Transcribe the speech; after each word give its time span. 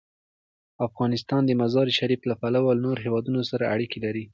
افغانستان 0.87 1.41
د 1.45 1.51
مزارشریف 1.61 2.21
له 2.29 2.35
پلوه 2.41 2.71
له 2.75 2.81
نورو 2.85 3.03
هېوادونو 3.05 3.41
سره 3.51 3.63
اړیکې 3.73 3.99
لري. 4.05 4.25